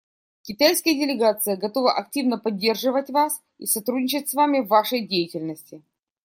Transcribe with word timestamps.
Китайская 0.41 0.95
делегация 0.95 1.57
готова 1.57 1.95
активно 1.95 2.39
поддерживать 2.39 3.11
вас 3.11 3.39
и 3.59 3.67
сотрудничать 3.67 4.29
с 4.29 4.33
вами 4.33 4.61
в 4.61 4.67
вашей 4.67 5.05
деятельности. 5.07 5.83